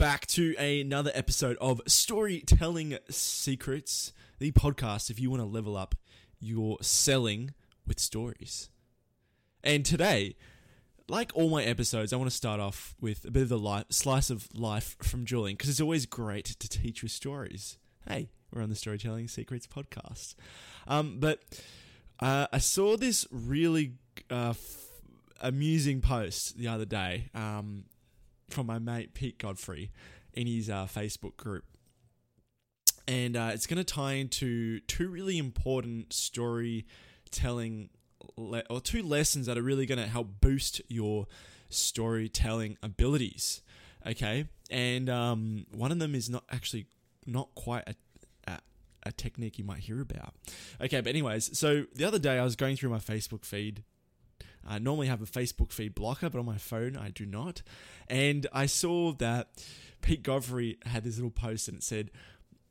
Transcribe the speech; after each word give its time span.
back 0.00 0.26
to 0.26 0.56
another 0.56 1.10
episode 1.12 1.58
of 1.60 1.78
Storytelling 1.86 2.96
Secrets, 3.10 4.14
the 4.38 4.50
podcast 4.50 5.10
if 5.10 5.20
you 5.20 5.28
want 5.28 5.42
to 5.42 5.46
level 5.46 5.76
up 5.76 5.94
your 6.40 6.78
selling 6.80 7.52
with 7.86 8.00
stories. 8.00 8.70
And 9.62 9.84
today, 9.84 10.36
like 11.06 11.32
all 11.34 11.50
my 11.50 11.62
episodes, 11.62 12.14
I 12.14 12.16
want 12.16 12.30
to 12.30 12.36
start 12.36 12.60
off 12.60 12.94
with 12.98 13.26
a 13.26 13.30
bit 13.30 13.42
of 13.42 13.50
the 13.50 13.58
life, 13.58 13.84
slice 13.90 14.30
of 14.30 14.48
life 14.54 14.96
from 15.02 15.26
Julian 15.26 15.58
because 15.58 15.68
it's 15.68 15.82
always 15.82 16.06
great 16.06 16.46
to 16.46 16.66
teach 16.66 17.02
with 17.02 17.12
stories. 17.12 17.76
Hey, 18.08 18.30
we're 18.50 18.62
on 18.62 18.70
the 18.70 18.76
Storytelling 18.76 19.28
Secrets 19.28 19.66
podcast. 19.66 20.34
Um, 20.88 21.18
but 21.20 21.40
uh, 22.20 22.46
I 22.50 22.56
saw 22.56 22.96
this 22.96 23.26
really 23.30 23.96
uh, 24.30 24.54
f- 24.56 24.86
amusing 25.42 26.00
post 26.00 26.56
the 26.56 26.68
other 26.68 26.86
day. 26.86 27.28
Um, 27.34 27.84
from 28.50 28.66
my 28.66 28.78
mate 28.78 29.14
Pete 29.14 29.38
Godfrey 29.38 29.90
in 30.32 30.46
his 30.46 30.70
uh, 30.70 30.86
Facebook 30.86 31.36
group. 31.36 31.64
And 33.08 33.36
uh, 33.36 33.50
it's 33.52 33.66
going 33.66 33.78
to 33.78 33.84
tie 33.84 34.12
into 34.14 34.80
two 34.80 35.08
really 35.08 35.38
important 35.38 36.12
storytelling 36.12 37.90
le- 38.36 38.62
or 38.70 38.80
two 38.80 39.02
lessons 39.02 39.46
that 39.46 39.58
are 39.58 39.62
really 39.62 39.86
going 39.86 39.98
to 39.98 40.06
help 40.06 40.40
boost 40.40 40.80
your 40.88 41.26
storytelling 41.68 42.76
abilities. 42.82 43.62
Okay, 44.06 44.46
and 44.70 45.10
um, 45.10 45.66
one 45.72 45.92
of 45.92 45.98
them 45.98 46.14
is 46.14 46.30
not 46.30 46.44
actually 46.50 46.86
not 47.26 47.54
quite 47.54 47.86
a, 47.86 47.94
a, 48.50 48.58
a 49.04 49.12
technique 49.12 49.58
you 49.58 49.64
might 49.64 49.80
hear 49.80 50.00
about. 50.00 50.34
Okay, 50.80 51.00
but 51.00 51.10
anyways, 51.10 51.58
so 51.58 51.84
the 51.94 52.04
other 52.04 52.18
day 52.18 52.38
I 52.38 52.44
was 52.44 52.56
going 52.56 52.76
through 52.76 52.90
my 52.90 52.98
Facebook 52.98 53.44
feed 53.44 53.84
I 54.66 54.78
normally 54.78 55.06
have 55.06 55.22
a 55.22 55.26
Facebook 55.26 55.72
feed 55.72 55.94
blocker, 55.94 56.30
but 56.30 56.38
on 56.38 56.46
my 56.46 56.58
phone 56.58 56.96
I 56.96 57.10
do 57.10 57.26
not. 57.26 57.62
And 58.08 58.46
I 58.52 58.66
saw 58.66 59.12
that 59.14 59.48
Pete 60.02 60.22
Godfrey 60.22 60.78
had 60.86 61.04
this 61.04 61.16
little 61.16 61.30
post 61.30 61.68
and 61.68 61.78
it 61.78 61.82
said, 61.82 62.10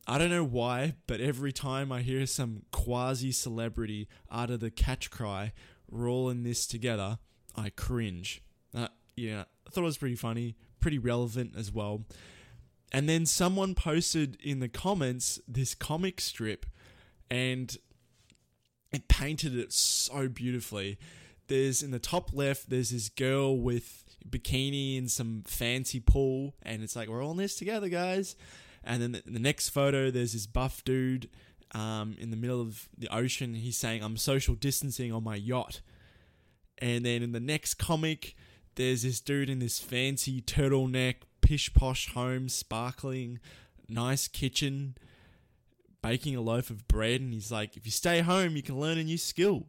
I 0.08 0.18
don't 0.18 0.32
know 0.32 0.44
why, 0.44 0.96
but 1.06 1.22
every 1.22 1.52
time 1.52 1.92
I 1.92 2.02
hear 2.02 2.26
some 2.26 2.64
quasi 2.72 3.32
celebrity 3.32 4.08
utter 4.30 4.58
the 4.58 4.72
catch 4.72 5.12
cry, 5.12 5.54
we're 5.90 6.10
all 6.10 6.30
in 6.30 6.44
this 6.44 6.66
together, 6.66 7.20
I 7.56 7.70
cringe. 7.70 8.42
Uh, 8.76 8.88
yeah, 9.16 9.44
I 9.68 9.70
thought 9.70 9.82
it 9.82 9.86
was 9.86 9.98
pretty 9.98 10.16
funny, 10.16 10.56
pretty 10.80 10.98
relevant 10.98 11.54
as 11.56 11.72
well. 11.72 12.06
And 12.92 13.08
then 13.08 13.26
someone 13.26 13.76
posted 13.76 14.38
in 14.42 14.62
the 14.62 14.68
comments 14.68 15.40
this 15.48 15.76
comic 15.76 16.20
strip 16.22 16.66
and 17.30 17.78
it 18.92 19.08
painted 19.08 19.56
it 19.56 19.72
so 19.72 20.28
beautifully 20.28 20.98
there's 21.50 21.84
in 21.84 21.92
the 21.92 22.00
top 22.00 22.34
left, 22.34 22.70
there's 22.70 22.92
this 22.92 23.10
girl 23.10 23.58
with 23.58 24.06
bikini 24.28 24.98
and 24.98 25.12
some 25.12 25.44
fancy 25.46 26.00
pool, 26.00 26.56
and 26.64 26.82
it's 26.82 26.96
like 26.96 27.10
we're 27.10 27.24
all 27.24 27.32
in 27.32 27.38
this 27.38 27.56
together, 27.56 27.90
guys. 27.90 28.36
And 28.84 29.02
then 29.02 29.12
the, 29.12 29.24
the 29.26 29.40
next 29.40 29.70
photo, 29.70 30.10
there's 30.10 30.34
this 30.34 30.48
buff 30.48 30.84
dude 30.84 31.30
um, 31.74 32.16
in 32.18 32.32
the 32.32 32.38
middle 32.38 32.62
of 32.62 32.88
the 32.98 33.14
ocean. 33.14 33.54
He's 33.54 33.78
saying, 33.78 34.04
"I'm 34.04 34.18
social 34.18 34.56
distancing 34.56 35.12
on 35.12 35.24
my 35.24 35.36
yacht." 35.36 35.82
And 36.78 37.06
then 37.06 37.22
in 37.22 37.34
the 37.34 37.42
next 37.42 37.74
comic, 37.74 38.36
there's 38.76 39.04
this 39.04 39.20
dude 39.20 39.50
in 39.50 39.60
this 39.60 39.80
fancy 39.80 40.42
turtleneck, 40.42 41.16
pish 41.42 41.74
posh 41.74 42.14
home, 42.14 42.48
sparkling, 42.48 43.40
nice 43.90 44.30
kitchen, 44.30 44.96
baking 46.02 46.36
a 46.36 46.42
loaf 46.42 46.70
of 46.70 46.88
bread, 46.88 47.20
and 47.20 47.34
he's 47.34 47.52
like, 47.52 47.76
"If 47.76 47.86
you 47.86 47.92
stay 47.92 48.22
home, 48.22 48.56
you 48.56 48.64
can 48.64 48.80
learn 48.80 48.98
a 48.98 49.04
new 49.04 49.18
skill." 49.18 49.68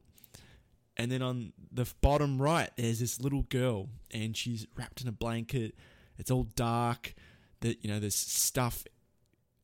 And 1.00 1.10
then 1.10 1.22
on 1.22 1.54
the 1.72 1.90
bottom 2.02 2.42
right, 2.42 2.68
there's 2.76 3.00
this 3.00 3.22
little 3.22 3.44
girl, 3.44 3.88
and 4.10 4.36
she's 4.36 4.66
wrapped 4.76 5.00
in 5.00 5.08
a 5.08 5.12
blanket. 5.12 5.74
It's 6.18 6.30
all 6.30 6.42
dark. 6.42 7.14
That 7.60 7.82
you 7.82 7.90
know, 7.90 7.98
there's 7.98 8.14
stuff 8.14 8.84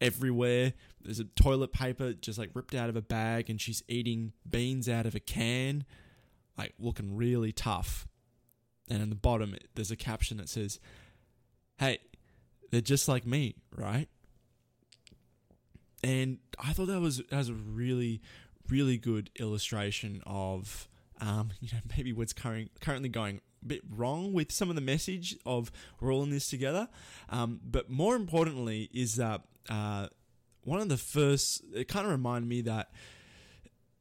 everywhere. 0.01 0.73
There's 1.03 1.21
a 1.21 1.25
toilet 1.25 1.75
paper 1.75 2.15
just 2.15 2.39
like 2.39 2.53
ripped 2.55 2.75
out 2.75 2.89
of 2.89 2.97
a 2.97 3.03
bag, 3.03 3.51
and 3.51 3.61
she's 3.61 3.83
eating 3.87 4.33
beans 4.49 4.89
out 4.89 5.05
of 5.05 5.15
a 5.15 5.21
can, 5.21 5.85
like 6.57 6.73
looking 6.79 7.15
really 7.15 7.53
tough. 7.53 8.09
And 8.89 9.03
in 9.03 9.11
the 9.11 9.15
bottom, 9.15 9.57
there's 9.75 9.91
a 9.91 9.97
caption 9.97 10.39
that 10.39 10.49
says, 10.49 10.81
"Hey, 11.77 11.99
they're 12.71 12.81
just 12.81 13.09
like 13.09 13.27
me, 13.27 13.57
right?" 13.77 14.09
And 16.03 16.39
I 16.59 16.73
thought 16.73 16.87
that 16.87 17.01
was 17.03 17.19
that 17.19 17.37
was 17.37 17.51
a 17.51 17.55
really, 17.55 18.23
really 18.71 18.97
good 18.97 19.29
illustration 19.39 20.23
of 20.25 20.89
um, 21.21 21.51
you 21.61 21.69
know, 21.73 21.81
maybe 21.97 22.13
what's 22.13 22.33
current, 22.33 22.71
currently 22.81 23.09
going 23.09 23.41
a 23.63 23.67
bit 23.67 23.83
wrong 23.91 24.33
with 24.33 24.53
some 24.53 24.69
of 24.71 24.75
the 24.77 24.83
message 24.83 25.37
of 25.45 25.73
we're 26.01 26.13
all 26.13 26.23
in 26.23 26.31
this 26.31 26.49
together. 26.49 26.89
Um, 27.29 27.61
but 27.65 27.91
more 27.91 28.17
importantly, 28.17 28.91
is 28.93 29.17
that 29.17 29.43
uh, 29.69 30.09
one 30.63 30.81
of 30.81 30.89
the 30.89 30.97
first, 30.97 31.63
it 31.75 31.89
kind 31.89 32.07
of 32.07 32.13
reminded 32.13 32.49
me 32.49 32.61
that 32.63 32.91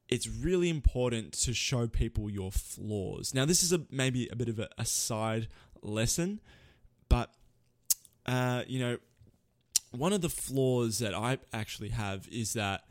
it's 0.08 0.28
really 0.28 0.70
important 0.70 1.34
to 1.34 1.54
show 1.54 1.88
people 1.88 2.30
your 2.30 2.52
flaws. 2.52 3.34
Now, 3.34 3.46
this 3.46 3.64
is 3.64 3.74
a 3.74 3.82
maybe 3.90 4.28
a 4.32 4.36
bit 4.36 4.50
of 4.50 4.60
a, 4.60 4.70
a 4.78 4.86
side 4.86 5.48
lesson, 5.82 6.42
but 7.10 7.32
uh, 8.26 8.64
you 8.68 8.80
know, 8.80 8.98
one 9.92 10.14
of 10.14 10.22
the 10.22 10.30
flaws 10.30 11.00
that 11.00 11.14
I 11.14 11.38
actually 11.54 11.90
have 11.90 12.28
is 12.32 12.54
that, 12.54 12.84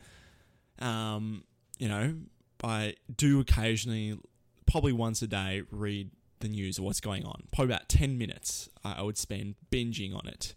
um, 0.79 1.43
you 1.77 1.87
know, 1.87 2.15
I 2.63 2.95
do 3.15 3.39
occasionally, 3.39 4.17
probably 4.65 4.93
once 4.93 5.21
a 5.21 5.27
day, 5.27 5.63
read 5.71 6.11
the 6.39 6.47
news 6.47 6.79
or 6.79 6.83
what's 6.83 6.99
going 6.99 7.25
on. 7.25 7.43
Probably 7.53 7.73
about 7.73 7.89
ten 7.89 8.17
minutes 8.17 8.69
I 8.83 9.01
would 9.01 9.17
spend 9.17 9.55
binging 9.71 10.15
on 10.15 10.27
it. 10.27 10.55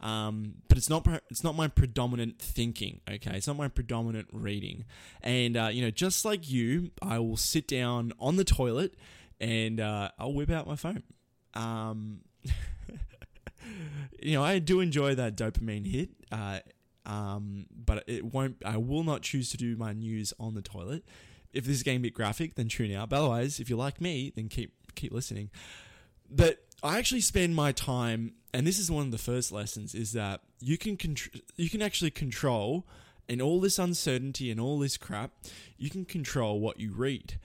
Um, 0.00 0.56
but 0.68 0.76
it's 0.78 0.90
not 0.90 1.06
it's 1.30 1.42
not 1.42 1.56
my 1.56 1.68
predominant 1.68 2.38
thinking. 2.38 3.00
Okay, 3.10 3.32
it's 3.34 3.46
not 3.46 3.56
my 3.56 3.68
predominant 3.68 4.28
reading. 4.32 4.84
And 5.22 5.56
uh, 5.56 5.68
you 5.72 5.82
know, 5.82 5.90
just 5.90 6.24
like 6.24 6.48
you, 6.48 6.90
I 7.02 7.18
will 7.18 7.36
sit 7.36 7.66
down 7.66 8.12
on 8.20 8.36
the 8.36 8.44
toilet 8.44 8.94
and 9.40 9.80
uh, 9.80 10.10
I'll 10.18 10.32
whip 10.32 10.50
out 10.50 10.66
my 10.66 10.76
phone. 10.76 11.02
Um, 11.54 12.20
you 14.22 14.34
know, 14.34 14.44
I 14.44 14.58
do 14.58 14.80
enjoy 14.80 15.14
that 15.14 15.36
dopamine 15.36 15.86
hit. 15.86 16.10
Uh, 16.30 16.60
um, 17.06 17.66
but 17.74 18.04
it 18.06 18.24
won't. 18.24 18.56
I 18.64 18.76
will 18.76 19.04
not 19.04 19.22
choose 19.22 19.50
to 19.50 19.56
do 19.56 19.76
my 19.76 19.92
news 19.92 20.32
on 20.38 20.54
the 20.54 20.62
toilet 20.62 21.04
if 21.56 21.64
this 21.64 21.76
is 21.76 21.82
getting 21.82 22.00
a 22.00 22.02
bit 22.02 22.14
graphic, 22.14 22.54
then 22.54 22.68
tune 22.68 22.92
out. 22.92 23.08
But 23.08 23.16
otherwise, 23.20 23.60
if 23.60 23.70
you 23.70 23.76
like 23.76 24.00
me, 24.00 24.32
then 24.34 24.48
keep 24.48 24.72
keep 24.94 25.12
listening. 25.12 25.50
But 26.30 26.64
I 26.82 26.98
actually 26.98 27.20
spend 27.20 27.54
my 27.54 27.72
time, 27.72 28.34
and 28.52 28.66
this 28.66 28.78
is 28.78 28.90
one 28.90 29.06
of 29.06 29.12
the 29.12 29.18
first 29.18 29.52
lessons, 29.52 29.94
is 29.94 30.12
that 30.12 30.40
you 30.60 30.76
can 30.78 30.96
contr- 30.96 31.40
you 31.56 31.70
can 31.70 31.82
actually 31.82 32.10
control 32.10 32.86
in 33.28 33.40
all 33.40 33.60
this 33.60 33.78
uncertainty 33.78 34.50
and 34.50 34.60
all 34.60 34.78
this 34.78 34.96
crap, 34.96 35.32
you 35.78 35.90
can 35.90 36.04
control 36.04 36.60
what 36.60 36.78
you 36.80 36.92
read. 36.92 37.38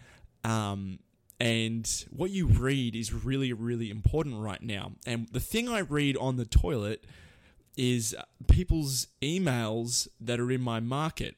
Um, 0.43 0.99
and 1.39 2.05
what 2.11 2.29
you 2.29 2.45
read 2.47 2.95
is 2.95 3.13
really, 3.13 3.51
really 3.51 3.89
important 3.89 4.39
right 4.39 4.61
now. 4.61 4.93
And 5.07 5.27
the 5.31 5.39
thing 5.39 5.67
I 5.67 5.79
read 5.79 6.15
on 6.17 6.37
the 6.37 6.45
toilet 6.45 7.03
is 7.75 8.15
people's 8.47 9.07
emails 9.21 10.07
that 10.19 10.39
are 10.39 10.51
in 10.51 10.61
my 10.61 10.79
market. 10.79 11.35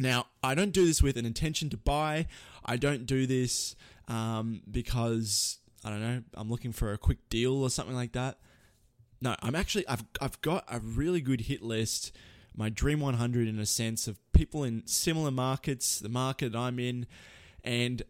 Now, 0.00 0.28
I 0.42 0.54
don't 0.54 0.72
do 0.72 0.86
this 0.86 1.02
with 1.02 1.18
an 1.18 1.26
intention 1.26 1.68
to 1.70 1.76
buy. 1.76 2.26
I 2.64 2.78
don't 2.78 3.04
do 3.04 3.26
this 3.26 3.76
um, 4.08 4.62
because 4.68 5.58
I 5.84 5.90
don't 5.90 6.00
know. 6.00 6.22
I'm 6.32 6.48
looking 6.48 6.72
for 6.72 6.94
a 6.94 6.98
quick 6.98 7.28
deal 7.28 7.62
or 7.62 7.68
something 7.68 7.94
like 7.94 8.12
that. 8.12 8.38
No, 9.20 9.36
I'm 9.42 9.54
actually 9.54 9.86
I've 9.86 10.02
I've 10.18 10.40
got 10.40 10.64
a 10.68 10.80
really 10.80 11.20
good 11.20 11.42
hit 11.42 11.62
list. 11.62 12.16
My 12.56 12.70
dream 12.70 13.00
100 13.00 13.46
in 13.46 13.58
a 13.58 13.66
sense 13.66 14.08
of 14.08 14.18
people 14.32 14.64
in 14.64 14.86
similar 14.86 15.30
markets, 15.30 15.98
the 15.98 16.08
market 16.08 16.56
I'm 16.56 16.78
in, 16.78 17.06
and 17.62 18.02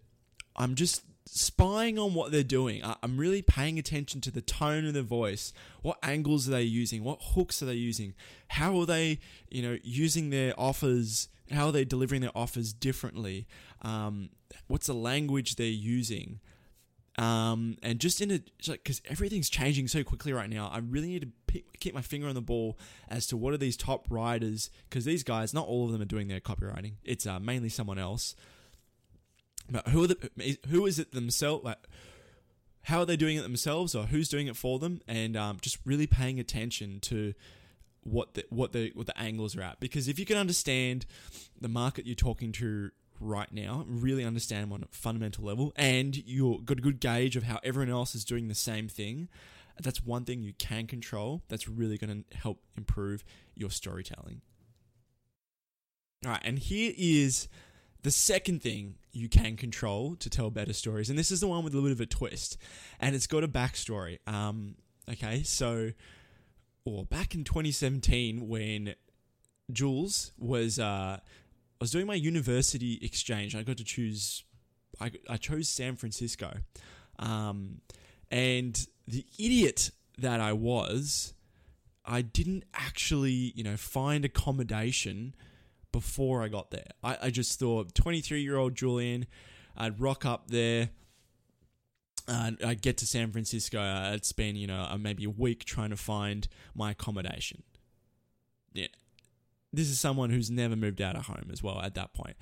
I'm 0.55 0.77
just 0.77 1.03
spying 1.27 1.99
on 1.99 2.15
what 2.15 2.33
they're 2.33 2.43
doing. 2.43 2.83
I'm 3.03 3.17
really 3.17 3.43
paying 3.43 3.79
attention 3.79 4.21
to 4.23 4.31
the 4.31 4.41
tone 4.41 4.87
of 4.87 4.95
their 4.95 5.03
voice. 5.03 5.53
What 5.83 5.99
angles 6.03 6.49
are 6.49 6.53
they 6.53 6.63
using? 6.63 7.05
What 7.05 7.21
hooks 7.35 7.63
are 7.63 7.67
they 7.67 7.75
using? 7.75 8.15
How 8.49 8.79
are 8.81 8.87
they, 8.87 9.21
you 9.49 9.63
know, 9.63 9.79
using 9.83 10.31
their 10.31 10.55
offers 10.59 11.29
how 11.53 11.67
are 11.67 11.73
they 11.73 11.85
delivering 11.85 12.21
their 12.21 12.37
offers 12.37 12.73
differently? 12.73 13.47
Um, 13.83 14.31
what's 14.69 14.87
the 14.87 14.95
language 14.95 15.57
they're 15.57 15.67
using? 15.67 16.41
Um, 17.19 17.77
and 17.83 17.99
just 17.99 18.21
in 18.21 18.31
a 18.31 18.41
because 18.67 19.03
like, 19.03 19.11
everything's 19.11 19.51
changing 19.51 19.89
so 19.89 20.05
quickly 20.05 20.33
right 20.33 20.49
now, 20.49 20.71
I 20.73 20.79
really 20.79 21.09
need 21.09 21.23
to 21.23 21.29
pick, 21.47 21.81
keep 21.81 21.95
my 21.95 22.03
finger 22.03 22.29
on 22.29 22.35
the 22.35 22.41
ball 22.41 22.79
as 23.09 23.27
to 23.29 23.37
what 23.37 23.53
are 23.53 23.59
these 23.59 23.77
top 23.77 24.07
writers 24.09 24.71
because 24.89 25.05
these 25.05 25.23
guys, 25.23 25.53
not 25.53 25.67
all 25.67 25.87
of 25.87 25.93
them 25.93 26.01
are 26.01 26.07
doing 26.07 26.29
their 26.29 26.41
copywriting. 26.41 26.95
It's 27.05 27.27
uh, 27.27 27.41
mainly 27.41 27.69
someone 27.69 27.99
else. 27.99 28.37
But 29.71 29.89
who 29.89 30.05
are 30.05 30.07
the 30.09 30.59
who 30.69 30.87
is 30.87 30.99
it 30.99 31.13
themselves? 31.13 31.65
Like, 31.65 31.79
how 32.83 33.01
are 33.01 33.07
they 33.07 33.17
doing 33.17 33.37
it 33.37 33.43
themselves, 33.43 33.95
or 33.95 34.07
who's 34.07 34.29
doing 34.29 34.47
it 34.49 34.57
for 34.57 34.79
them? 34.79 35.01
And 35.07 35.37
um, 35.37 35.59
just 35.61 35.79
really 35.85 36.07
paying 36.07 36.41
attention 36.41 36.99
to 37.01 37.35
what 38.03 38.35
the 38.35 38.45
what 38.51 38.73
the 38.73 38.91
what 38.95 39.07
the 39.07 39.19
angles 39.19 39.57
are 39.57 39.63
at. 39.63 39.79
Because 39.81 40.09
if 40.09 40.19
you 40.19 40.27
can 40.27 40.37
understand 40.37 41.07
the 41.61 41.69
market 41.69 42.07
you're 42.07 42.15
talking 42.15 42.51
to 42.53 42.91
right 43.21 43.53
now, 43.53 43.85
really 43.87 44.25
understand 44.25 44.73
on 44.73 44.83
a 44.83 44.87
fundamental 44.91 45.45
level, 45.45 45.73
and 45.77 46.17
you've 46.17 46.65
got 46.65 46.79
a 46.79 46.81
good 46.81 47.01
gauge 47.01 47.37
of 47.37 47.45
how 47.45 47.61
everyone 47.63 47.93
else 47.93 48.15
is 48.15 48.25
doing 48.25 48.49
the 48.49 48.55
same 48.55 48.89
thing, 48.89 49.29
That's 49.83 50.05
one 50.05 50.25
thing 50.25 50.43
you 50.43 50.53
can 50.55 50.87
control 50.87 51.43
that's 51.49 51.69
really 51.69 51.97
going 51.99 52.25
to 52.25 52.37
help 52.37 52.63
improve 52.77 53.25
your 53.55 53.71
storytelling. 53.71 54.43
All 56.25 56.33
right, 56.33 56.41
and 56.45 56.59
here 56.59 56.93
is 56.97 57.49
the 58.03 58.11
second 58.11 58.63
thing 58.63 58.97
you 59.13 59.29
can 59.29 59.57
control 59.57 60.17
to 60.17 60.31
tell 60.31 60.51
better 60.51 60.73
stories, 60.73 61.11
and 61.11 61.19
this 61.19 61.31
is 61.31 61.41
the 61.41 61.47
one 61.47 61.65
with 61.65 61.75
a 61.75 61.77
little 61.77 61.91
bit 61.91 61.97
of 61.97 62.01
a 62.01 62.07
twist, 62.07 62.57
and 62.99 63.15
it's 63.15 63.27
got 63.27 63.45
a 63.45 63.49
backstory. 63.49 64.19
Um, 64.27 64.77
okay, 65.11 65.43
so, 65.43 65.93
or 66.85 67.05
back 67.05 67.35
in 67.35 67.45
2017 67.45 68.49
when 68.49 68.95
Jules 69.73 70.33
was, 70.39 70.79
uh, 70.79 71.19
I 71.21 71.21
was 71.81 71.91
doing 71.91 72.07
my 72.07 72.15
university 72.15 72.99
exchange. 73.03 73.55
I 73.55 73.63
got 73.63 73.77
to 73.79 73.85
choose, 73.85 74.45
I, 75.01 75.13
I 75.29 75.37
chose 75.37 75.69
San 75.69 75.97
Francisco, 75.97 76.59
um, 77.19 77.81
and 78.31 78.87
the 79.07 79.27
idiot 79.39 79.91
that 80.19 80.41
I 80.41 80.53
was, 80.53 81.35
I 82.05 82.23
didn't 82.23 82.65
actually, 82.75 83.53
you 83.55 83.65
know, 83.65 83.77
find 83.77 84.25
accommodation 84.25 85.35
before 85.93 86.43
I 86.43 86.49
got 86.49 86.71
there. 86.71 86.87
I, 87.03 87.19
I 87.23 87.31
just 87.31 87.59
thought 87.59 87.95
23 87.95 88.43
year 88.43 88.57
old 88.57 88.75
Julian, 88.75 89.27
I'd 89.77 90.01
rock 90.01 90.25
up 90.25 90.49
there. 90.49 90.91
Uh, 92.29 92.53
I'd 92.65 92.83
get 92.83 92.97
to 92.99 93.07
San 93.07 93.33
Francisco. 93.33 93.81
I'd 93.81 94.25
spend, 94.25 94.57
you 94.59 94.67
know, 94.67 94.97
maybe 94.99 95.25
a 95.25 95.31
week 95.31 95.65
trying 95.65 95.91
to 95.91 95.97
find 95.97 96.47
my 96.75 96.93
accommodation. 96.93 97.63
Yeah. 98.73 98.87
This 99.73 99.89
is 99.89 99.99
someone 99.99 100.31
who's 100.31 100.51
never 100.51 100.77
moved 100.77 101.01
out 101.01 101.17
of 101.17 101.27
home 101.27 101.49
as 101.53 101.63
well 101.63 101.81
at 101.81 101.95
that 101.95 102.13
point. 102.15 102.37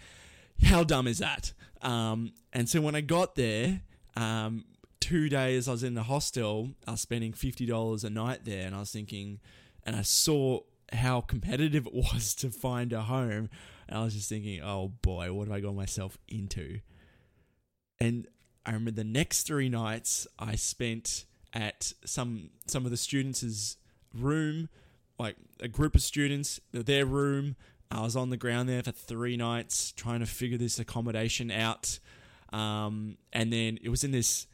How 0.62 0.82
dumb 0.82 1.06
is 1.06 1.18
that? 1.18 1.52
Um, 1.82 2.32
and 2.52 2.68
so 2.68 2.80
when 2.80 2.94
I 2.94 3.00
got 3.00 3.34
there, 3.34 3.82
um, 4.16 4.64
two 5.00 5.28
days 5.28 5.68
I 5.68 5.72
was 5.72 5.82
in 5.82 5.94
the 5.94 6.02
hostel, 6.02 6.70
I 6.86 6.92
was 6.92 7.00
spending 7.00 7.32
$50 7.32 8.04
a 8.04 8.10
night 8.10 8.40
there, 8.44 8.66
and 8.66 8.74
I 8.74 8.80
was 8.80 8.90
thinking, 8.90 9.40
and 9.84 9.94
I 9.94 10.02
saw 10.02 10.60
how 10.92 11.20
competitive 11.20 11.86
it 11.86 11.94
was 11.94 12.34
to 12.36 12.50
find 12.50 12.92
a 12.92 13.02
home. 13.02 13.48
And 13.88 13.98
I 13.98 14.04
was 14.04 14.14
just 14.14 14.28
thinking, 14.28 14.62
oh 14.62 14.88
boy, 15.02 15.32
what 15.32 15.48
have 15.48 15.56
I 15.56 15.60
got 15.60 15.74
myself 15.74 16.18
into? 16.28 16.80
And 18.00 18.26
I 18.64 18.72
remember 18.72 18.90
the 18.90 19.04
next 19.04 19.44
three 19.44 19.68
nights 19.68 20.26
I 20.38 20.54
spent 20.54 21.24
at 21.54 21.92
some 22.04 22.50
some 22.66 22.84
of 22.84 22.90
the 22.90 22.96
students' 22.96 23.76
room, 24.14 24.68
like 25.18 25.36
a 25.60 25.68
group 25.68 25.94
of 25.94 26.02
students, 26.02 26.60
their 26.72 27.06
room. 27.06 27.56
I 27.90 28.02
was 28.02 28.16
on 28.16 28.28
the 28.28 28.36
ground 28.36 28.68
there 28.68 28.82
for 28.82 28.92
three 28.92 29.36
nights 29.36 29.92
trying 29.92 30.20
to 30.20 30.26
figure 30.26 30.58
this 30.58 30.78
accommodation 30.78 31.50
out. 31.50 31.98
Um, 32.52 33.16
and 33.32 33.50
then 33.52 33.78
it 33.82 33.88
was 33.88 34.04
in 34.04 34.10
this 34.10 34.46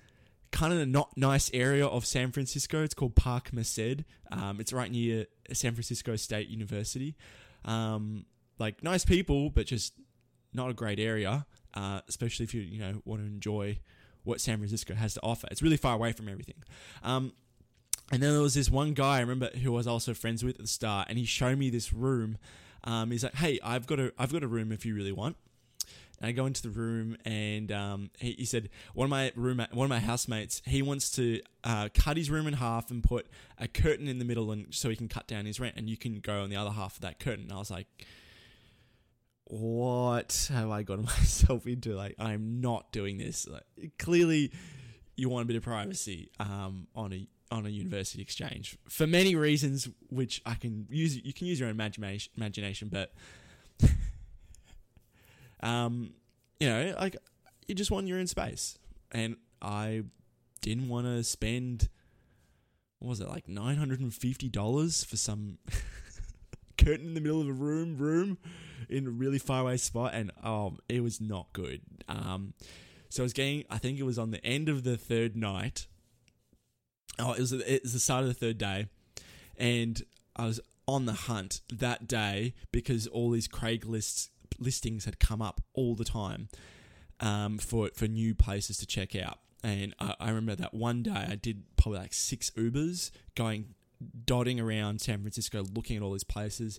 kind 0.54 0.72
of 0.72 0.78
a 0.78 0.86
not 0.86 1.10
nice 1.16 1.50
area 1.52 1.84
of 1.84 2.06
San 2.06 2.30
Francisco. 2.30 2.84
It's 2.84 2.94
called 2.94 3.16
Park 3.16 3.52
Merced. 3.52 4.04
Um, 4.30 4.60
it's 4.60 4.72
right 4.72 4.90
near 4.90 5.26
San 5.52 5.72
Francisco 5.72 6.14
State 6.14 6.48
University. 6.48 7.16
Um, 7.64 8.24
like 8.60 8.82
nice 8.82 9.04
people, 9.04 9.50
but 9.50 9.66
just 9.66 9.94
not 10.52 10.70
a 10.70 10.72
great 10.72 11.00
area. 11.00 11.44
Uh, 11.74 12.00
especially 12.08 12.44
if 12.44 12.54
you 12.54 12.62
you 12.62 12.78
know 12.78 13.02
want 13.04 13.20
to 13.20 13.26
enjoy 13.26 13.80
what 14.22 14.40
San 14.40 14.58
Francisco 14.58 14.94
has 14.94 15.14
to 15.14 15.20
offer. 15.22 15.48
It's 15.50 15.60
really 15.60 15.76
far 15.76 15.96
away 15.96 16.12
from 16.12 16.28
everything. 16.28 16.62
Um, 17.02 17.32
and 18.12 18.22
then 18.22 18.32
there 18.32 18.40
was 18.40 18.54
this 18.54 18.70
one 18.70 18.94
guy 18.94 19.16
I 19.16 19.20
remember 19.20 19.48
who 19.48 19.72
I 19.72 19.76
was 19.76 19.88
also 19.88 20.14
friends 20.14 20.44
with 20.44 20.54
at 20.54 20.60
the 20.60 20.68
start, 20.68 21.08
and 21.10 21.18
he 21.18 21.24
showed 21.24 21.58
me 21.58 21.68
this 21.68 21.92
room. 21.92 22.38
Um, 22.84 23.10
he's 23.10 23.24
like, 23.24 23.34
"Hey, 23.34 23.58
I've 23.64 23.88
got 23.88 23.98
a 23.98 24.12
I've 24.16 24.32
got 24.32 24.44
a 24.44 24.48
room 24.48 24.70
if 24.70 24.86
you 24.86 24.94
really 24.94 25.12
want." 25.12 25.36
And 26.18 26.28
I 26.28 26.32
go 26.32 26.46
into 26.46 26.62
the 26.62 26.70
room, 26.70 27.16
and 27.24 27.72
um, 27.72 28.10
he, 28.18 28.32
he, 28.32 28.44
said 28.44 28.70
one 28.94 29.06
of 29.06 29.10
my 29.10 29.32
room 29.34 29.64
one 29.72 29.84
of 29.84 29.90
my 29.90 29.98
housemates 29.98 30.62
he 30.64 30.80
wants 30.80 31.10
to 31.12 31.40
uh, 31.64 31.88
cut 31.92 32.16
his 32.16 32.30
room 32.30 32.46
in 32.46 32.54
half 32.54 32.90
and 32.90 33.02
put 33.02 33.26
a 33.58 33.66
curtain 33.66 34.06
in 34.08 34.18
the 34.18 34.24
middle, 34.24 34.50
and 34.52 34.72
so 34.72 34.90
he 34.90 34.96
can 34.96 35.08
cut 35.08 35.26
down 35.26 35.44
his 35.44 35.58
rent, 35.58 35.74
and 35.76 35.88
you 35.88 35.96
can 35.96 36.20
go 36.20 36.42
on 36.42 36.50
the 36.50 36.56
other 36.56 36.70
half 36.70 36.96
of 36.96 37.00
that 37.02 37.18
curtain. 37.18 37.44
And 37.44 37.52
I 37.52 37.58
was 37.58 37.70
like, 37.70 37.86
what 39.44 40.48
have 40.52 40.70
I 40.70 40.82
gotten 40.82 41.04
myself 41.18 41.66
into? 41.66 41.94
Like, 41.94 42.14
I'm 42.18 42.60
not 42.60 42.92
doing 42.92 43.18
this. 43.18 43.46
Like, 43.48 43.92
clearly, 43.98 44.52
you 45.16 45.28
want 45.28 45.44
a 45.44 45.46
bit 45.46 45.56
of 45.56 45.62
privacy 45.62 46.30
um, 46.40 46.86
on 46.94 47.12
a 47.12 47.26
on 47.50 47.66
a 47.66 47.68
university 47.68 48.20
exchange 48.20 48.76
for 48.88 49.06
many 49.06 49.36
reasons, 49.36 49.88
which 50.08 50.42
I 50.44 50.54
can 50.54 50.86
use. 50.90 51.16
You 51.16 51.32
can 51.32 51.46
use 51.46 51.60
your 51.60 51.68
own 51.68 51.74
imagination, 51.74 52.32
imagination 52.36 52.88
but 52.90 53.12
um, 55.64 56.12
you 56.60 56.68
know, 56.68 56.94
like 57.00 57.16
you 57.66 57.74
just 57.74 57.90
want 57.90 58.06
your 58.06 58.18
own 58.18 58.26
space, 58.26 58.78
and 59.10 59.36
I 59.60 60.04
didn't 60.60 60.88
want 60.88 61.06
to 61.06 61.24
spend 61.24 61.88
what 62.98 63.08
was 63.08 63.20
it 63.20 63.28
like 63.28 63.48
nine 63.48 63.76
hundred 63.76 64.00
and 64.00 64.14
fifty 64.14 64.48
dollars 64.48 65.02
for 65.02 65.16
some 65.16 65.58
curtain 66.78 67.06
in 67.06 67.14
the 67.14 67.20
middle 67.20 67.40
of 67.40 67.48
a 67.48 67.52
room 67.52 67.96
room 67.96 68.38
in 68.88 69.06
a 69.06 69.10
really 69.10 69.38
far 69.38 69.62
away 69.62 69.78
spot, 69.78 70.12
and 70.14 70.30
um, 70.42 70.78
it 70.88 71.02
was 71.02 71.20
not 71.20 71.52
good. 71.52 71.80
Um, 72.08 72.54
so 73.08 73.22
I 73.22 73.24
was 73.24 73.32
getting, 73.32 73.64
I 73.70 73.78
think 73.78 73.98
it 73.98 74.02
was 74.04 74.18
on 74.18 74.30
the 74.30 74.44
end 74.44 74.68
of 74.68 74.84
the 74.84 74.96
third 74.96 75.36
night. 75.36 75.86
Oh, 77.18 77.32
it 77.32 77.40
was 77.40 77.52
it 77.52 77.82
was 77.82 77.92
the 77.92 78.00
start 78.00 78.22
of 78.22 78.28
the 78.28 78.34
third 78.34 78.58
day, 78.58 78.88
and 79.56 80.02
I 80.36 80.46
was 80.46 80.60
on 80.86 81.06
the 81.06 81.12
hunt 81.12 81.62
that 81.72 82.06
day 82.06 82.54
because 82.70 83.06
all 83.06 83.30
these 83.30 83.48
Craigslist 83.48 84.28
listings 84.58 85.04
had 85.04 85.18
come 85.18 85.42
up 85.42 85.60
all 85.74 85.94
the 85.94 86.04
time 86.04 86.48
um, 87.20 87.58
for 87.58 87.90
for 87.94 88.06
new 88.06 88.34
places 88.34 88.78
to 88.78 88.86
check 88.86 89.14
out. 89.16 89.38
And 89.62 89.94
I, 89.98 90.14
I 90.20 90.28
remember 90.28 90.54
that 90.56 90.74
one 90.74 91.02
day 91.02 91.26
I 91.28 91.36
did 91.36 91.64
probably 91.76 92.00
like 92.00 92.12
six 92.12 92.50
Ubers 92.50 93.10
going 93.34 93.74
dotting 94.24 94.60
around 94.60 95.00
San 95.00 95.20
Francisco 95.20 95.64
looking 95.74 95.96
at 95.96 96.02
all 96.02 96.12
these 96.12 96.24
places. 96.24 96.78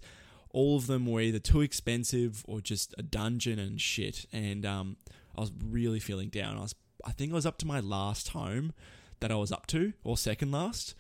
All 0.52 0.78
of 0.78 0.88
them 0.88 1.06
were 1.06 1.22
either 1.22 1.40
too 1.40 1.62
expensive 1.62 2.46
or 2.48 2.62
just 2.62 2.94
a 2.98 3.04
dungeon 3.04 3.60
and 3.60 3.82
shit. 3.82 4.26
And 4.32 4.66
um, 4.66 4.98
I 5.36 5.42
was 5.42 5.52
really 5.68 6.00
feeling 6.00 6.30
down. 6.30 6.58
I 6.58 6.62
was, 6.62 6.76
I 7.04 7.12
think 7.12 7.32
I 7.32 7.36
was 7.36 7.46
up 7.46 7.58
to 7.60 7.68
my 7.68 7.80
last 7.80 8.30
home 8.30 8.74
that 9.20 9.32
I 9.32 9.36
was 9.36 9.52
up 9.52 9.68
to, 9.68 9.94
or 10.04 10.18
second 10.18 10.52
last. 10.52 10.96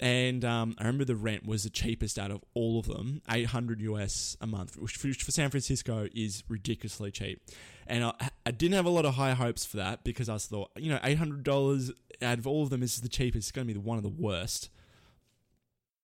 And 0.00 0.44
um, 0.44 0.74
I 0.78 0.84
remember 0.84 1.04
the 1.04 1.14
rent 1.14 1.46
was 1.46 1.64
the 1.64 1.70
cheapest 1.70 2.18
out 2.18 2.30
of 2.30 2.42
all 2.54 2.78
of 2.78 2.86
them, 2.86 3.22
800 3.30 3.80
US 3.82 4.36
a 4.40 4.46
month, 4.46 4.76
which 4.76 4.96
for, 4.96 5.12
San 5.12 5.50
Francisco 5.50 6.08
is 6.14 6.42
ridiculously 6.48 7.10
cheap. 7.10 7.40
And 7.86 8.04
I, 8.04 8.14
I, 8.44 8.50
didn't 8.50 8.74
have 8.74 8.86
a 8.86 8.90
lot 8.90 9.04
of 9.04 9.14
high 9.14 9.34
hopes 9.34 9.64
for 9.64 9.76
that 9.76 10.02
because 10.02 10.28
I 10.28 10.38
thought, 10.38 10.70
you 10.76 10.90
know, 10.90 10.98
$800 10.98 11.92
out 12.20 12.38
of 12.38 12.46
all 12.46 12.62
of 12.62 12.70
them 12.70 12.80
this 12.80 12.94
is 12.94 13.02
the 13.02 13.08
cheapest. 13.08 13.48
It's 13.48 13.52
going 13.52 13.66
to 13.66 13.74
be 13.74 13.78
one 13.78 13.96
of 13.96 14.02
the 14.02 14.08
worst. 14.08 14.70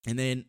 And 0.07 0.19
then 0.19 0.45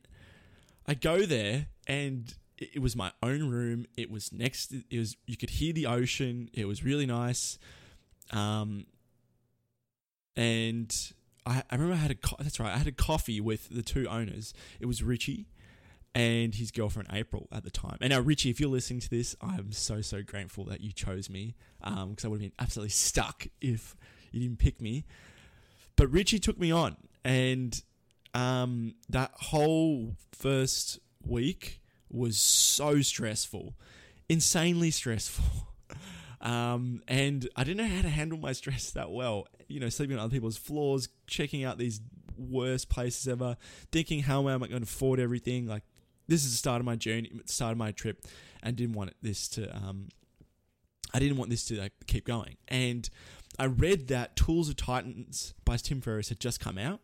I 0.87 0.93
go 0.93 1.25
there 1.25 1.67
and 1.87 2.33
it 2.57 2.81
was 2.81 2.95
my 2.95 3.11
own 3.23 3.49
room. 3.49 3.85
It 3.97 4.11
was 4.11 4.31
next. 4.33 4.73
It 4.73 4.97
was 4.97 5.15
you 5.25 5.37
could 5.37 5.51
hear 5.51 5.73
the 5.73 5.85
ocean. 5.85 6.49
It 6.53 6.65
was 6.65 6.83
really 6.83 7.05
nice. 7.05 7.57
Um, 8.31 8.85
and 10.35 10.93
I, 11.49 11.63
I 11.69 11.75
remember 11.75 11.95
I 11.95 11.97
had 11.97 12.11
a 12.11 12.15
co- 12.15 12.35
that's 12.39 12.59
right 12.59 12.73
I 12.73 12.77
had 12.77 12.87
a 12.87 12.91
coffee 12.91 13.41
with 13.41 13.69
the 13.69 13.81
two 13.81 14.07
owners. 14.07 14.53
It 14.79 14.85
was 14.85 15.01
Richie 15.01 15.47
and 16.13 16.55
his 16.55 16.71
girlfriend 16.71 17.09
April 17.11 17.47
at 17.51 17.63
the 17.63 17.71
time. 17.71 17.97
And 18.01 18.11
now 18.11 18.19
Richie, 18.19 18.49
if 18.49 18.59
you're 18.59 18.69
listening 18.69 18.99
to 19.01 19.09
this, 19.09 19.35
I'm 19.41 19.71
so 19.71 20.01
so 20.01 20.21
grateful 20.21 20.63
that 20.65 20.81
you 20.81 20.91
chose 20.91 21.29
me 21.29 21.55
because 21.81 21.97
um, 21.97 22.15
I 22.23 22.27
would 22.27 22.41
have 22.41 22.51
been 22.51 22.51
absolutely 22.59 22.91
stuck 22.91 23.47
if 23.61 23.95
you 24.31 24.41
didn't 24.41 24.59
pick 24.59 24.79
me. 24.79 25.05
But 25.95 26.11
Richie 26.11 26.39
took 26.39 26.57
me 26.57 26.71
on, 26.71 26.95
and 27.25 27.81
um, 28.33 28.95
that 29.09 29.31
whole 29.33 30.15
first 30.31 30.99
week 31.25 31.81
was 32.09 32.37
so 32.37 33.01
stressful, 33.01 33.75
insanely 34.29 34.91
stressful. 34.91 35.45
Um, 36.41 37.01
and 37.05 37.49
I 37.57 37.65
didn't 37.65 37.85
know 37.85 37.95
how 37.95 38.01
to 38.01 38.09
handle 38.09 38.37
my 38.37 38.53
stress 38.53 38.91
that 38.91 39.11
well. 39.11 39.47
You 39.69 39.79
know, 39.79 39.89
sleeping 39.89 40.17
on 40.17 40.23
other 40.23 40.31
people's 40.31 40.57
floors, 40.57 41.09
checking 41.27 41.63
out 41.63 41.77
these 41.77 42.01
worst 42.37 42.89
places 42.89 43.27
ever, 43.27 43.57
thinking 43.91 44.21
how 44.21 44.47
am 44.47 44.63
I 44.63 44.67
going 44.67 44.81
to 44.81 44.83
afford 44.83 45.19
everything? 45.19 45.67
Like 45.67 45.83
this 46.27 46.45
is 46.45 46.51
the 46.51 46.57
start 46.57 46.79
of 46.79 46.85
my 46.85 46.95
journey, 46.95 47.31
start 47.45 47.73
of 47.73 47.77
my 47.77 47.91
trip, 47.91 48.25
and 48.61 48.75
didn't 48.75 48.95
want 48.95 49.13
this 49.21 49.47
to. 49.49 49.75
Um, 49.75 50.09
I 51.13 51.19
didn't 51.19 51.37
want 51.37 51.49
this 51.49 51.65
to 51.65 51.79
like 51.79 51.93
keep 52.05 52.25
going. 52.25 52.57
And 52.67 53.09
I 53.57 53.65
read 53.65 54.09
that 54.09 54.35
Tools 54.35 54.69
of 54.69 54.75
Titans 54.75 55.53
by 55.65 55.77
Tim 55.77 56.01
Ferriss 56.01 56.29
had 56.29 56.39
just 56.39 56.59
come 56.59 56.77
out, 56.77 57.01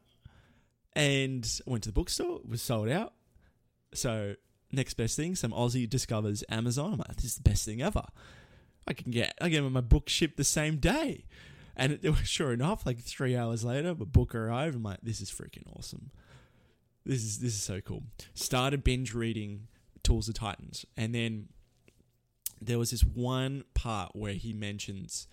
and 0.94 1.46
I 1.68 1.70
went 1.70 1.84
to 1.84 1.90
the 1.90 1.94
bookstore. 1.94 2.40
It 2.40 2.50
was 2.50 2.62
sold 2.62 2.90
out. 2.90 3.14
So 3.94 4.36
next 4.72 4.94
best 4.94 5.16
thing, 5.16 5.36
some 5.36 5.52
Aussie 5.52 5.90
discovers 5.90 6.44
Amazon. 6.50 6.94
I'm 6.94 7.00
like, 7.00 7.16
this 7.16 7.26
is 7.26 7.36
the 7.36 7.50
best 7.50 7.66
thing 7.66 7.82
ever. 7.82 8.04
I 8.88 8.94
can 8.94 9.12
get 9.12 9.34
I 9.42 9.50
get 9.50 9.64
my 9.64 9.82
book 9.82 10.08
shipped 10.08 10.38
the 10.38 10.44
same 10.44 10.78
day. 10.78 11.26
And 11.76 12.00
it, 12.02 12.16
sure 12.24 12.54
enough, 12.54 12.86
like 12.86 13.00
three 13.00 13.36
hours 13.36 13.64
later, 13.64 13.96
my 13.96 14.06
book 14.06 14.34
arrived. 14.36 14.76
I'm 14.76 14.84
like, 14.84 15.00
this 15.04 15.22
is 15.22 15.30
freaking 15.30 15.64
awesome. 15.78 16.12
This 17.06 17.24
is 17.24 17.40
this 17.40 17.54
is 17.54 17.64
so 17.64 17.82
cool. 17.82 18.04
Started 18.34 18.84
binge 18.84 19.14
reading 19.14 19.68
Tools 20.04 20.28
of 20.28 20.36
Titans, 20.36 20.86
and 20.98 21.14
then 21.14 21.50
there 22.62 22.80
was 22.80 22.92
this 22.92 23.04
one 23.04 23.64
part 23.74 24.16
where 24.16 24.34
he 24.34 24.54
mentions 24.54 25.28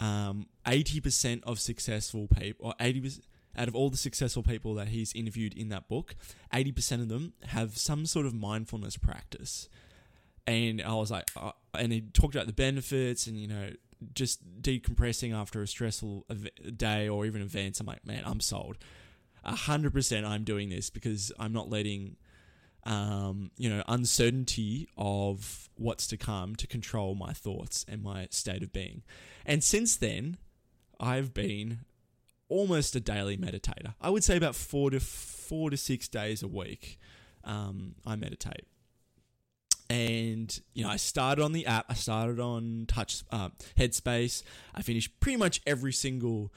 um, 0.00 0.46
80% 0.66 1.42
of 1.44 1.58
successful 1.58 2.28
people, 2.28 2.68
or 2.68 2.74
80%, 2.80 3.20
out 3.56 3.68
of 3.68 3.74
all 3.74 3.90
the 3.90 3.96
successful 3.96 4.42
people 4.42 4.74
that 4.74 4.88
he's 4.88 5.12
interviewed 5.14 5.54
in 5.56 5.68
that 5.70 5.88
book, 5.88 6.14
80% 6.52 7.00
of 7.00 7.08
them 7.08 7.32
have 7.48 7.76
some 7.76 8.06
sort 8.06 8.26
of 8.26 8.34
mindfulness 8.34 8.96
practice. 8.96 9.68
And 10.46 10.80
I 10.80 10.94
was 10.94 11.10
like, 11.10 11.28
uh, 11.36 11.52
and 11.74 11.92
he 11.92 12.00
talked 12.00 12.34
about 12.34 12.46
the 12.46 12.52
benefits 12.52 13.26
and, 13.26 13.38
you 13.38 13.48
know, 13.48 13.70
just 14.14 14.62
decompressing 14.62 15.34
after 15.34 15.62
a 15.62 15.66
stressful 15.66 16.24
ev- 16.30 16.76
day 16.76 17.08
or 17.08 17.26
even 17.26 17.42
events. 17.42 17.80
I'm 17.80 17.86
like, 17.86 18.06
man, 18.06 18.22
I'm 18.24 18.40
sold. 18.40 18.78
100% 19.46 20.24
I'm 20.24 20.44
doing 20.44 20.68
this 20.68 20.90
because 20.90 21.32
I'm 21.38 21.52
not 21.52 21.70
letting 21.70 22.16
um, 22.84 23.50
you 23.58 23.68
know, 23.68 23.82
uncertainty 23.86 24.88
of 24.96 25.68
what's 25.76 26.06
to 26.08 26.16
come 26.16 26.56
to 26.56 26.66
control 26.66 27.14
my 27.14 27.32
thoughts 27.32 27.84
and 27.88 28.02
my 28.02 28.28
state 28.30 28.62
of 28.62 28.72
being. 28.72 29.02
And 29.44 29.62
since 29.62 29.96
then, 29.96 30.38
I've 30.98 31.34
been 31.34 31.80
almost 32.48 32.96
a 32.96 33.00
daily 33.00 33.36
meditator. 33.36 33.94
I 34.00 34.10
would 34.10 34.24
say 34.24 34.36
about 34.36 34.54
four 34.54 34.90
to 34.90 35.00
four 35.00 35.70
to 35.70 35.76
six 35.76 36.08
days 36.08 36.42
a 36.42 36.48
week. 36.48 36.98
Um, 37.44 37.94
I 38.06 38.16
meditate, 38.16 38.66
and 39.90 40.60
you 40.74 40.84
know, 40.84 40.90
I 40.90 40.96
started 40.96 41.42
on 41.42 41.52
the 41.52 41.66
app. 41.66 41.86
I 41.88 41.94
started 41.94 42.40
on 42.40 42.86
Touch 42.88 43.22
uh, 43.30 43.50
Headspace. 43.78 44.42
I 44.74 44.82
finished 44.82 45.18
pretty 45.20 45.36
much 45.36 45.60
every 45.66 45.92
single 45.92 46.52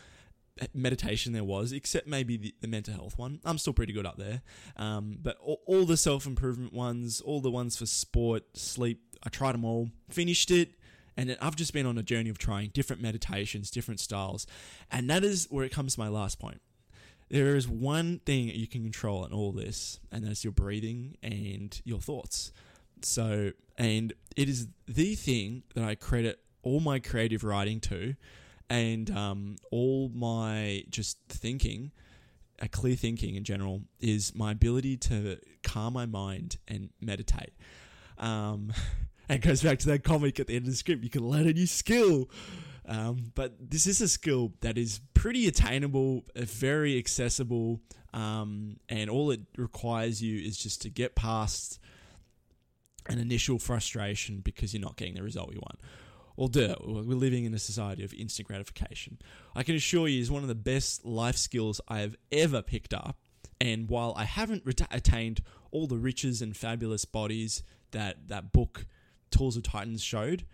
meditation 0.73 1.33
there 1.33 1.43
was, 1.43 1.71
except 1.71 2.07
maybe 2.07 2.37
the, 2.37 2.53
the, 2.61 2.67
mental 2.67 2.93
health 2.93 3.17
one. 3.17 3.39
I'm 3.45 3.57
still 3.57 3.73
pretty 3.73 3.93
good 3.93 4.05
up 4.05 4.17
there. 4.17 4.41
Um, 4.77 5.17
but 5.21 5.37
all, 5.41 5.61
all 5.65 5.85
the 5.85 5.97
self 5.97 6.25
improvement 6.25 6.73
ones, 6.73 7.21
all 7.21 7.41
the 7.41 7.51
ones 7.51 7.77
for 7.77 7.85
sport, 7.85 8.57
sleep, 8.57 9.01
I 9.23 9.29
tried 9.29 9.53
them 9.53 9.65
all, 9.65 9.89
finished 10.09 10.51
it. 10.51 10.71
And 11.17 11.37
I've 11.41 11.57
just 11.57 11.73
been 11.73 11.85
on 11.85 11.97
a 11.97 12.03
journey 12.03 12.29
of 12.29 12.37
trying 12.37 12.69
different 12.69 13.01
meditations, 13.01 13.69
different 13.69 13.99
styles. 13.99 14.47
And 14.89 15.09
that 15.09 15.23
is 15.23 15.47
where 15.49 15.65
it 15.65 15.71
comes 15.71 15.95
to 15.95 15.99
my 15.99 16.07
last 16.07 16.39
point. 16.39 16.61
There 17.29 17.55
is 17.55 17.67
one 17.67 18.19
thing 18.25 18.47
that 18.47 18.55
you 18.55 18.67
can 18.67 18.81
control 18.83 19.25
in 19.25 19.31
all 19.31 19.51
this, 19.51 19.99
and 20.11 20.25
that's 20.25 20.43
your 20.43 20.51
breathing 20.51 21.17
and 21.21 21.79
your 21.85 21.99
thoughts. 21.99 22.51
So, 23.05 23.51
and 23.77 24.13
it 24.35 24.49
is 24.49 24.67
the 24.87 25.15
thing 25.15 25.63
that 25.75 25.83
I 25.83 25.95
credit 25.95 26.39
all 26.63 26.79
my 26.79 26.99
creative 26.99 27.43
writing 27.43 27.79
to 27.81 28.15
and 28.69 29.09
um, 29.11 29.55
all 29.71 30.09
my 30.13 30.83
just 30.89 31.17
thinking, 31.27 31.91
a 32.59 32.69
clear 32.69 32.95
thinking 32.95 33.35
in 33.35 33.43
general, 33.43 33.81
is 33.99 34.33
my 34.33 34.51
ability 34.53 34.97
to 34.97 35.37
calm 35.63 35.93
my 35.93 36.05
mind 36.05 36.57
and 36.67 36.89
meditate. 37.01 37.53
Um, 38.17 38.71
and 39.27 39.43
it 39.43 39.47
goes 39.47 39.61
back 39.61 39.79
to 39.79 39.87
that 39.87 40.03
comic 40.03 40.39
at 40.39 40.47
the 40.47 40.55
end 40.55 40.65
of 40.65 40.71
the 40.71 40.77
script. 40.77 41.03
You 41.03 41.09
can 41.09 41.27
learn 41.27 41.47
a 41.47 41.53
new 41.53 41.67
skill. 41.67 42.29
Um, 42.87 43.31
but 43.35 43.69
this 43.69 43.87
is 43.87 44.01
a 44.01 44.07
skill 44.07 44.53
that 44.61 44.77
is 44.77 45.01
pretty 45.13 45.47
attainable, 45.47 46.23
uh, 46.35 46.41
very 46.45 46.97
accessible, 46.97 47.79
um, 48.13 48.77
and 48.89 49.09
all 49.09 49.31
it 49.31 49.41
requires 49.57 50.21
you 50.21 50.41
is 50.41 50.57
just 50.57 50.81
to 50.81 50.89
get 50.89 51.15
past 51.15 51.79
an 53.07 53.19
initial 53.19 53.59
frustration 53.59 54.39
because 54.39 54.73
you're 54.73 54.81
not 54.81 54.97
getting 54.97 55.15
the 55.15 55.23
result 55.23 55.53
you 55.53 55.59
want. 55.59 55.79
Well, 56.35 56.47
duh, 56.47 56.75
we're 56.83 57.17
living 57.17 57.45
in 57.45 57.53
a 57.53 57.59
society 57.59 58.03
of 58.03 58.13
instant 58.13 58.47
gratification. 58.47 59.19
I 59.55 59.63
can 59.63 59.75
assure 59.75 60.07
you, 60.07 60.21
is 60.21 60.31
one 60.31 60.43
of 60.43 60.47
the 60.47 60.55
best 60.55 61.05
life 61.05 61.35
skills 61.35 61.81
I 61.87 61.99
have 61.99 62.15
ever 62.31 62.61
picked 62.61 62.93
up. 62.93 63.17
And 63.59 63.89
while 63.89 64.13
I 64.17 64.23
haven't 64.23 64.63
attained 64.89 65.41
all 65.71 65.87
the 65.87 65.97
riches 65.97 66.41
and 66.41 66.55
fabulous 66.55 67.05
bodies 67.05 67.63
that 67.91 68.27
that 68.29 68.51
book, 68.51 68.85
Tools 69.29 69.55
of 69.55 69.63
Titans, 69.63 70.01
showed, 70.01 70.45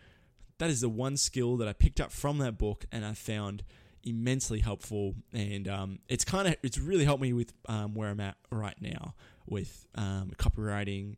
that 0.57 0.69
is 0.69 0.81
the 0.81 0.89
one 0.89 1.15
skill 1.15 1.57
that 1.57 1.67
I 1.67 1.73
picked 1.73 2.01
up 2.01 2.11
from 2.11 2.39
that 2.39 2.57
book 2.57 2.85
and 2.91 3.05
I 3.05 3.13
found 3.13 3.63
immensely 4.03 4.59
helpful. 4.59 5.15
And 5.31 5.67
um, 5.67 5.99
it's 6.09 6.25
kind 6.25 6.47
of 6.47 6.55
it's 6.63 6.77
really 6.77 7.05
helped 7.05 7.21
me 7.21 7.33
with 7.33 7.53
um, 7.67 7.93
where 7.93 8.09
I'm 8.09 8.19
at 8.19 8.35
right 8.51 8.75
now 8.81 9.13
with 9.47 9.87
um, 9.95 10.33
copywriting, 10.37 11.15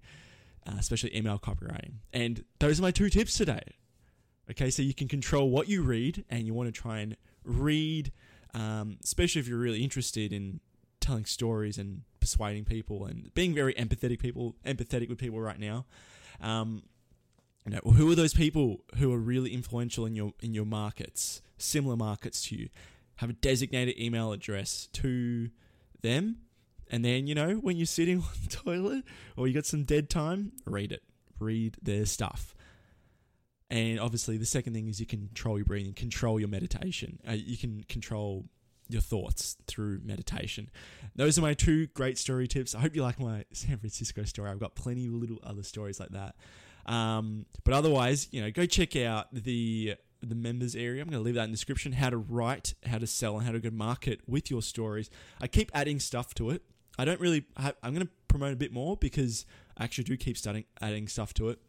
uh, 0.67 0.75
especially 0.79 1.15
email 1.15 1.39
copywriting. 1.39 1.95
And 2.13 2.43
those 2.59 2.79
are 2.79 2.83
my 2.83 2.91
two 2.91 3.09
tips 3.09 3.37
today. 3.37 3.61
Okay, 4.51 4.71
so 4.71 4.81
you 4.81 4.93
can 4.93 5.07
control 5.07 5.49
what 5.49 5.69
you 5.69 5.83
read, 5.83 6.25
and 6.29 6.47
you 6.47 6.53
want 6.55 6.73
to 6.73 6.81
try 6.81 6.99
and 6.99 7.15
read, 7.43 8.11
um, 8.53 8.97
especially 9.03 9.39
if 9.39 9.47
you're 9.47 9.59
really 9.59 9.83
interested 9.83 10.33
in 10.33 10.59
telling 10.99 11.25
stories 11.25 11.77
and 11.77 12.01
persuading 12.19 12.65
people 12.65 13.05
and 13.05 13.33
being 13.33 13.53
very 13.53 13.73
empathetic 13.75 14.19
people, 14.19 14.55
empathetic 14.65 15.07
with 15.07 15.17
people 15.17 15.39
right 15.39 15.59
now. 15.59 15.85
Um, 16.41 16.83
you 17.65 17.73
know, 17.73 17.91
who 17.91 18.09
are 18.11 18.15
those 18.15 18.33
people 18.33 18.83
who 18.97 19.13
are 19.13 19.17
really 19.17 19.53
influential 19.53 20.05
in 20.05 20.15
your 20.15 20.33
in 20.41 20.53
your 20.53 20.65
markets, 20.65 21.41
similar 21.57 21.95
markets 21.95 22.41
to 22.49 22.55
you? 22.55 22.69
Have 23.17 23.29
a 23.29 23.33
designated 23.33 23.99
email 23.99 24.31
address 24.31 24.87
to 24.93 25.49
them, 26.01 26.37
and 26.89 27.03
then 27.03 27.27
you 27.27 27.36
know 27.36 27.55
when 27.55 27.77
you're 27.77 27.86
sitting 27.86 28.17
on 28.22 28.29
the 28.43 28.50
toilet 28.50 29.03
or 29.38 29.48
you 29.48 29.53
got 29.53 29.65
some 29.65 29.84
dead 29.84 30.10
time, 30.10 30.51
read 30.65 30.91
it, 30.91 31.03
read 31.39 31.77
their 31.81 32.05
stuff. 32.05 32.55
And 33.72 34.00
obviously, 34.00 34.38
the 34.38 34.48
second 34.48 34.74
thing 34.74 34.88
is 34.88 35.00
you 35.00 35.05
control 35.05 35.58
your 35.58 35.65
breathing, 35.65 35.93
control 35.93 36.39
your 36.39 36.50
meditation. 36.50 37.19
Uh, 37.27 37.34
you 37.34 37.55
can 37.55 37.84
control 37.84 38.46
your 38.88 39.01
thoughts 39.01 39.55
through 39.67 40.01
meditation. 40.03 40.69
Those 41.15 41.38
are 41.38 41.41
my 41.41 41.53
two 41.53 41.86
great 41.88 42.17
story 42.17 42.48
tips. 42.48 42.74
I 42.74 42.79
hope 42.79 42.96
you 42.96 43.03
like 43.03 43.19
my 43.19 43.46
San 43.53 43.77
Francisco 43.77 44.24
story. 44.24 44.50
I've 44.50 44.60
got 44.60 44.74
plenty 44.75 45.05
of 45.05 45.13
little 45.13 45.38
other 45.43 45.63
stories 45.63 46.00
like 46.00 46.10
that. 46.10 46.36
Um, 46.88 47.46
but 47.63 47.75
otherwise, 47.75 48.27
you 48.31 48.41
know, 48.41 48.50
go 48.50 48.65
check 48.65 48.96
out 48.96 49.27
the 49.31 49.96
the 50.22 50.36
members 50.36 50.75
area. 50.75 51.01
I'm 51.01 51.08
going 51.08 51.22
to 51.22 51.25
leave 51.25 51.36
that 51.36 51.46
in 51.46 51.51
the 51.51 51.55
description. 51.55 51.93
How 51.93 52.10
to 52.10 52.17
write, 52.17 52.74
how 52.86 52.98
to 52.98 53.08
sell, 53.08 53.38
and 53.38 53.46
how 53.46 53.53
to 53.53 53.60
go 53.60 53.69
market 53.69 54.22
with 54.27 54.51
your 54.51 54.62
stories. 54.62 55.10
I 55.39 55.48
keep 55.48 55.72
adding 55.74 56.00
stuff 56.00 56.34
to 56.36 56.50
it. 56.50 56.63
I 56.99 57.05
don't 57.05 57.19
really. 57.21 57.45
Have, 57.55 57.75
I'm 57.81 57.93
going 57.93 58.05
to 58.05 58.11
promote 58.27 58.53
a 58.53 58.57
bit 58.57 58.73
more 58.73 58.97
because 58.97 59.45
I 59.77 59.85
actually 59.85 60.03
do 60.03 60.17
keep 60.17 60.37
adding 60.81 61.07
stuff 61.07 61.33
to 61.35 61.49
it 61.49 61.59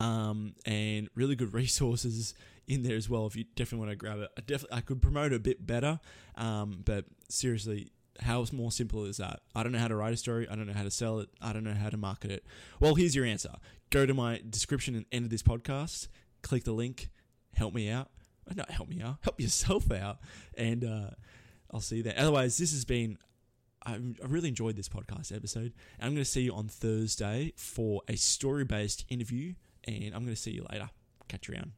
um, 0.00 0.54
and 0.66 1.08
really 1.14 1.36
good 1.36 1.54
resources 1.54 2.34
in 2.66 2.82
there 2.82 2.96
as 2.96 3.08
well. 3.08 3.26
If 3.26 3.36
you 3.36 3.44
definitely 3.54 3.86
want 3.86 3.90
to 3.90 3.96
grab 3.96 4.18
it, 4.18 4.30
I 4.36 4.40
definitely 4.40 4.78
I 4.78 4.80
could 4.80 5.00
promote 5.00 5.32
it 5.32 5.36
a 5.36 5.40
bit 5.40 5.66
better, 5.66 6.00
um, 6.36 6.82
but 6.84 7.06
seriously. 7.28 7.92
How 8.20 8.44
more 8.52 8.70
simple 8.70 9.06
is 9.06 9.16
that? 9.16 9.40
I 9.54 9.62
don't 9.62 9.72
know 9.72 9.78
how 9.78 9.88
to 9.88 9.96
write 9.96 10.12
a 10.12 10.18
story. 10.18 10.46
I 10.46 10.54
don't 10.54 10.66
know 10.66 10.74
how 10.74 10.82
to 10.82 10.90
sell 10.90 11.20
it. 11.20 11.30
I 11.40 11.54
don't 11.54 11.64
know 11.64 11.72
how 11.72 11.88
to 11.88 11.96
market 11.96 12.30
it. 12.30 12.44
Well, 12.78 12.94
here's 12.94 13.16
your 13.16 13.24
answer. 13.24 13.54
Go 13.88 14.04
to 14.04 14.12
my 14.12 14.42
description 14.48 14.94
and 14.94 15.06
end 15.10 15.24
of 15.24 15.30
this 15.30 15.42
podcast. 15.42 16.08
Click 16.42 16.64
the 16.64 16.72
link. 16.72 17.08
Help 17.54 17.72
me 17.72 17.88
out. 17.88 18.10
Uh, 18.48 18.52
not 18.54 18.70
help 18.70 18.90
me 18.90 19.00
out. 19.00 19.16
Help 19.22 19.40
yourself 19.40 19.90
out. 19.90 20.18
And 20.58 20.84
uh, 20.84 21.10
I'll 21.70 21.80
see 21.80 21.96
you 21.96 22.02
there. 22.02 22.14
Otherwise, 22.18 22.58
this 22.58 22.72
has 22.72 22.84
been 22.84 23.16
I, 23.84 23.98
really 24.26 24.48
enjoyed 24.48 24.76
this 24.76 24.88
podcast 24.88 25.34
episode. 25.34 25.72
And 25.98 26.06
I'm 26.06 26.10
going 26.12 26.24
to 26.24 26.30
see 26.30 26.42
you 26.42 26.54
on 26.54 26.68
Thursday 26.68 27.52
for 27.56 28.02
a 28.08 28.16
story 28.16 28.64
based 28.64 29.04
interview 29.08 29.54
and 29.84 30.14
I'm 30.14 30.22
going 30.24 30.34
to 30.34 30.40
see 30.40 30.52
you 30.52 30.66
later. 30.70 30.90
Catch 31.28 31.48
you 31.48 31.54
around. 31.54 31.72